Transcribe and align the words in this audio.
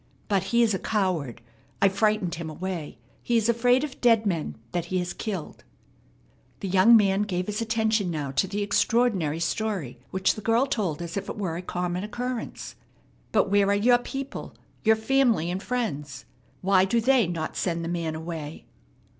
But 0.27 0.45
he 0.45 0.63
is 0.63 0.73
a 0.73 0.79
coward. 0.79 1.41
I 1.79 1.87
frightened 1.87 2.33
him 2.33 2.49
away. 2.49 2.97
He 3.21 3.37
is 3.37 3.47
afraid 3.47 3.83
of 3.83 4.01
dead 4.01 4.25
men 4.25 4.57
that 4.71 4.85
he 4.85 4.97
has 4.97 5.13
killed." 5.13 5.63
The 6.61 6.67
young 6.67 6.97
man 6.97 7.21
gave 7.21 7.45
his 7.45 7.61
attention 7.61 8.09
now 8.09 8.31
to 8.31 8.47
the 8.47 8.63
extraordinary 8.63 9.39
story 9.39 9.99
which 10.09 10.33
the 10.33 10.41
girl 10.41 10.65
told 10.65 11.03
as 11.03 11.17
if 11.17 11.29
it 11.29 11.37
were 11.37 11.55
a 11.55 11.61
common 11.61 12.03
occurrence. 12.03 12.73
"But 13.31 13.51
where 13.51 13.67
are 13.69 13.75
your 13.75 13.99
people, 13.99 14.55
your 14.83 14.95
family 14.95 15.51
and 15.51 15.61
friends? 15.61 16.25
Why 16.61 16.83
do 16.83 16.99
they 16.99 17.27
not 17.27 17.55
send 17.55 17.85
the 17.85 17.87
man 17.87 18.15
away?" 18.15 18.65